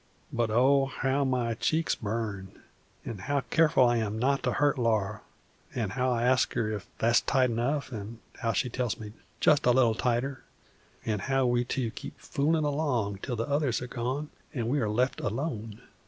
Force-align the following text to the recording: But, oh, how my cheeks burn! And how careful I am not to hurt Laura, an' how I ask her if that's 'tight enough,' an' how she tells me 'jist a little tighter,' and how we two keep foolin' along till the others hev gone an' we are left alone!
But, 0.33 0.49
oh, 0.49 0.87
how 0.87 1.23
my 1.23 1.53
cheeks 1.53 1.93
burn! 1.93 2.59
And 3.05 3.21
how 3.21 3.41
careful 3.41 3.85
I 3.85 3.97
am 3.97 4.17
not 4.17 4.41
to 4.41 4.53
hurt 4.53 4.79
Laura, 4.79 5.21
an' 5.75 5.91
how 5.91 6.11
I 6.11 6.23
ask 6.23 6.55
her 6.55 6.71
if 6.71 6.87
that's 6.97 7.21
'tight 7.21 7.51
enough,' 7.51 7.93
an' 7.93 8.17
how 8.39 8.51
she 8.51 8.67
tells 8.67 8.99
me 8.99 9.13
'jist 9.39 9.67
a 9.67 9.69
little 9.71 9.93
tighter,' 9.93 10.43
and 11.05 11.21
how 11.21 11.45
we 11.45 11.63
two 11.65 11.91
keep 11.91 12.19
foolin' 12.19 12.63
along 12.63 13.19
till 13.21 13.35
the 13.35 13.47
others 13.47 13.77
hev 13.77 13.91
gone 13.91 14.31
an' 14.55 14.69
we 14.69 14.79
are 14.79 14.89
left 14.89 15.19
alone! 15.21 15.79